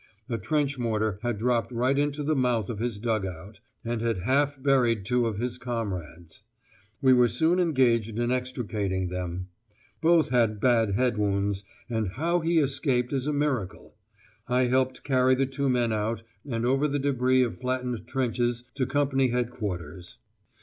A 0.29 0.39
trench 0.39 0.79
mortar 0.79 1.19
had 1.21 1.37
dropped 1.37 1.71
right 1.71 1.95
into 1.95 2.23
the 2.23 2.35
mouth 2.35 2.71
of 2.71 2.79
his 2.79 2.97
dug 2.99 3.23
out, 3.23 3.59
and 3.85 4.01
had 4.01 4.17
half 4.23 4.59
buried 4.59 5.05
two 5.05 5.27
of 5.27 5.37
his 5.37 5.59
comrades. 5.59 6.41
We 7.03 7.13
were 7.13 7.27
soon 7.27 7.59
engaged 7.59 8.17
in 8.17 8.31
extricating 8.31 9.09
them. 9.09 9.49
Both 10.01 10.29
had 10.29 10.59
bad 10.59 10.95
head 10.95 11.19
wounds, 11.19 11.63
and 11.87 12.07
how 12.13 12.39
he 12.39 12.57
escaped 12.57 13.13
is 13.13 13.27
a 13.27 13.31
miracle. 13.31 13.93
I 14.47 14.63
helped 14.63 15.03
carry 15.03 15.35
the 15.35 15.45
two 15.45 15.69
men 15.69 15.93
out 15.93 16.23
and 16.49 16.65
over 16.65 16.87
the 16.87 16.97
debris 16.97 17.43
of 17.43 17.59
flattened 17.59 18.07
trenches 18.07 18.63
to 18.73 18.87
Company 18.87 19.27
Headquarters. 19.27 20.17